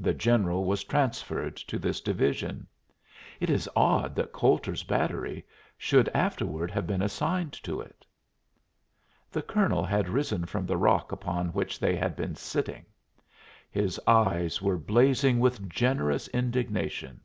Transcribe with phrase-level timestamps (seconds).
[0.00, 2.66] The general was transferred to this division.
[3.38, 8.04] It is odd that Coulter's battery should afterward have been assigned to it."
[9.30, 12.86] The colonel had risen from the rock upon which they had been sitting.
[13.70, 17.20] His eyes were blazing with a generous indignation.